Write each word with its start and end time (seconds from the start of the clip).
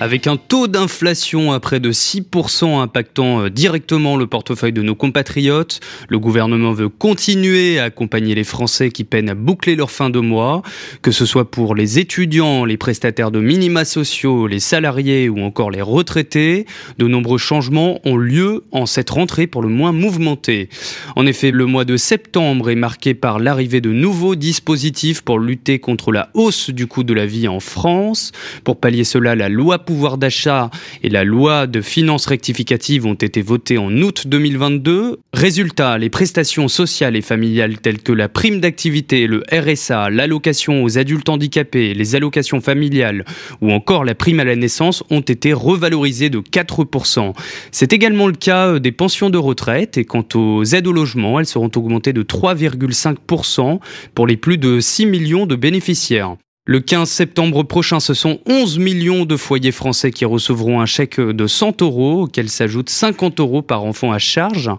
Avec 0.00 0.26
un 0.26 0.36
taux 0.36 0.66
d'inflation 0.66 1.52
à 1.52 1.60
près 1.60 1.78
de 1.78 1.92
6% 1.92 2.80
impactant 2.80 3.42
euh, 3.42 3.48
directement 3.48 4.16
le 4.16 4.26
portefeuille 4.26 4.72
de 4.72 4.82
nos 4.82 4.96
compatriotes, 4.96 5.78
le 6.08 6.18
gouvernement 6.18 6.72
veut 6.72 6.88
continuer 6.88 7.78
à 7.78 7.84
accompagner 7.84 8.34
les 8.34 8.42
Français 8.42 8.90
qui 8.90 9.04
peinent 9.04 9.30
à 9.30 9.34
boucler 9.34 9.76
leur 9.76 9.92
fin 9.92 10.10
de 10.10 10.18
mois, 10.18 10.62
que 11.00 11.12
ce 11.12 11.24
soit 11.24 11.48
pour 11.48 11.76
les 11.76 12.00
étudiants, 12.00 12.64
les 12.64 12.76
prestataires 12.76 13.30
de 13.30 13.38
minima 13.38 13.84
sociaux, 13.84 14.48
les 14.48 14.58
salariés 14.58 15.28
ou 15.28 15.38
encore 15.38 15.70
les 15.70 15.80
retraités. 15.80 16.66
De 16.98 17.06
nombreux 17.06 17.38
changements 17.38 18.00
ont 18.04 18.16
lieu 18.16 18.64
en 18.72 18.86
cette 18.86 19.10
rentrée 19.10 19.46
pour 19.46 19.62
le 19.62 19.68
moins 19.68 19.92
mouvementée. 19.92 20.70
En 21.14 21.24
effet, 21.24 21.52
le 21.52 21.66
mois 21.66 21.84
de 21.84 21.96
septembre 21.96 22.68
est 22.68 22.74
marqué 22.74 23.14
par 23.14 23.38
l'arrivée 23.38 23.80
de 23.80 23.92
nouveaux 23.92 24.34
dispositifs 24.34 25.22
pour 25.22 25.38
lutter 25.38 25.78
contre 25.78 26.10
la 26.10 26.30
hausse 26.34 26.70
du 26.70 26.88
coût 26.88 27.04
de 27.04 27.14
la 27.14 27.26
vie 27.26 27.46
en 27.46 27.60
France. 27.60 28.32
Pour 28.64 28.80
pallier 28.80 29.04
cela, 29.04 29.36
la 29.36 29.48
loi 29.48 29.83
pouvoir 29.84 30.18
d'achat 30.18 30.70
et 31.02 31.08
la 31.08 31.24
loi 31.24 31.66
de 31.66 31.80
finances 31.80 32.26
rectificative 32.26 33.06
ont 33.06 33.14
été 33.14 33.42
votées 33.42 33.78
en 33.78 33.92
août 33.98 34.26
2022. 34.26 35.20
Résultat, 35.32 35.98
les 35.98 36.10
prestations 36.10 36.68
sociales 36.68 37.16
et 37.16 37.20
familiales 37.20 37.78
telles 37.78 38.02
que 38.02 38.12
la 38.12 38.28
prime 38.28 38.60
d'activité, 38.60 39.26
le 39.26 39.42
RSA, 39.52 40.10
l'allocation 40.10 40.82
aux 40.82 40.98
adultes 40.98 41.28
handicapés, 41.28 41.94
les 41.94 42.14
allocations 42.14 42.60
familiales 42.60 43.24
ou 43.60 43.72
encore 43.72 44.04
la 44.04 44.14
prime 44.14 44.40
à 44.40 44.44
la 44.44 44.56
naissance 44.56 45.04
ont 45.10 45.20
été 45.20 45.52
revalorisées 45.52 46.30
de 46.30 46.38
4%. 46.40 47.32
C'est 47.70 47.92
également 47.92 48.26
le 48.26 48.34
cas 48.34 48.78
des 48.78 48.92
pensions 48.92 49.30
de 49.30 49.38
retraite 49.38 49.98
et 49.98 50.04
quant 50.04 50.26
aux 50.34 50.64
aides 50.64 50.86
au 50.86 50.92
logement, 50.92 51.38
elles 51.38 51.46
seront 51.46 51.70
augmentées 51.76 52.12
de 52.12 52.22
3,5% 52.22 53.80
pour 54.14 54.26
les 54.26 54.36
plus 54.36 54.58
de 54.58 54.80
6 54.80 55.06
millions 55.06 55.46
de 55.46 55.56
bénéficiaires. 55.56 56.36
Le 56.66 56.80
15 56.80 57.10
septembre 57.10 57.62
prochain, 57.62 58.00
ce 58.00 58.14
sont 58.14 58.38
11 58.46 58.78
millions 58.78 59.26
de 59.26 59.36
foyers 59.36 59.70
français 59.70 60.10
qui 60.10 60.24
recevront 60.24 60.80
un 60.80 60.86
chèque 60.86 61.20
de 61.20 61.46
100 61.46 61.82
euros, 61.82 62.22
auquel 62.22 62.48
s'ajoutent 62.48 62.88
50 62.88 63.38
euros 63.40 63.60
par 63.60 63.84
enfant 63.84 64.12
à 64.12 64.18
charge. 64.18 64.70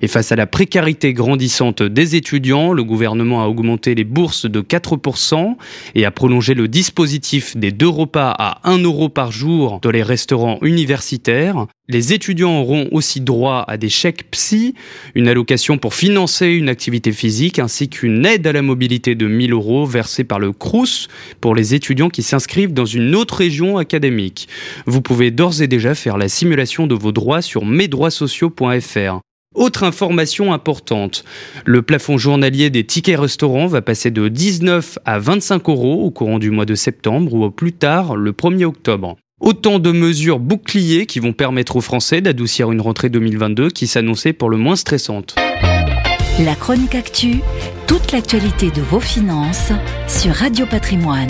Et 0.00 0.08
face 0.08 0.32
à 0.32 0.36
la 0.36 0.46
précarité 0.46 1.12
grandissante 1.12 1.82
des 1.82 2.16
étudiants, 2.16 2.72
le 2.72 2.82
gouvernement 2.82 3.44
a 3.44 3.48
augmenté 3.48 3.94
les 3.94 4.04
bourses 4.04 4.46
de 4.46 4.62
4% 4.62 5.56
et 5.94 6.06
a 6.06 6.10
prolongé 6.10 6.54
le 6.54 6.66
dispositif 6.66 7.58
des 7.58 7.72
deux 7.72 7.88
repas 7.88 8.34
à 8.38 8.66
1 8.66 8.78
euro 8.78 9.10
par 9.10 9.30
jour 9.30 9.80
dans 9.82 9.90
les 9.90 10.02
restaurants 10.02 10.58
universitaires. 10.62 11.66
Les 11.86 12.14
étudiants 12.14 12.60
auront 12.60 12.88
aussi 12.92 13.20
droit 13.20 13.62
à 13.68 13.76
des 13.76 13.90
chèques 13.90 14.30
psy, 14.30 14.74
une 15.14 15.28
allocation 15.28 15.76
pour 15.76 15.92
financer 15.92 16.46
une 16.46 16.70
activité 16.70 17.12
physique 17.12 17.58
ainsi 17.58 17.90
qu'une 17.90 18.24
aide 18.24 18.46
à 18.46 18.52
la 18.52 18.62
mobilité 18.62 19.14
de 19.14 19.26
1000 19.26 19.52
euros 19.52 19.84
versée 19.84 20.24
par 20.24 20.38
le 20.38 20.52
CRUS 20.52 21.08
pour 21.42 21.54
les 21.54 21.74
étudiants 21.74 22.08
qui 22.08 22.22
s'inscrivent 22.22 22.72
dans 22.72 22.86
une 22.86 23.14
autre 23.14 23.34
région 23.34 23.76
académique. 23.76 24.48
Vous 24.86 25.02
pouvez 25.02 25.30
d'ores 25.30 25.60
et 25.60 25.66
déjà 25.66 25.94
faire 25.94 26.16
la 26.16 26.28
simulation 26.28 26.86
de 26.86 26.94
vos 26.94 27.12
droits 27.12 27.42
sur 27.42 27.66
mesdroitssociaux.fr. 27.66 29.20
Autre 29.54 29.84
information 29.84 30.54
importante, 30.54 31.22
le 31.66 31.82
plafond 31.82 32.16
journalier 32.16 32.70
des 32.70 32.84
tickets 32.84 33.20
restaurants 33.20 33.66
va 33.66 33.82
passer 33.82 34.10
de 34.10 34.28
19 34.28 34.98
à 35.04 35.18
25 35.18 35.68
euros 35.68 36.02
au 36.02 36.10
courant 36.10 36.38
du 36.38 36.50
mois 36.50 36.64
de 36.64 36.74
septembre 36.74 37.34
ou 37.34 37.44
au 37.44 37.50
plus 37.50 37.74
tard 37.74 38.16
le 38.16 38.32
1er 38.32 38.64
octobre. 38.64 39.16
Autant 39.44 39.78
de 39.78 39.92
mesures 39.92 40.38
boucliers 40.38 41.04
qui 41.04 41.20
vont 41.20 41.34
permettre 41.34 41.76
aux 41.76 41.82
Français 41.82 42.22
d'adoucir 42.22 42.72
une 42.72 42.80
rentrée 42.80 43.10
2022 43.10 43.68
qui 43.68 43.86
s'annonçait 43.86 44.32
pour 44.32 44.48
le 44.48 44.56
moins 44.56 44.74
stressante. 44.74 45.34
La 46.40 46.54
chronique 46.54 46.94
actu, 46.94 47.40
toute 47.86 48.12
l'actualité 48.12 48.70
de 48.70 48.80
vos 48.80 49.00
finances 49.00 49.70
sur 50.08 50.32
Radio 50.32 50.64
Patrimoine. 50.64 51.28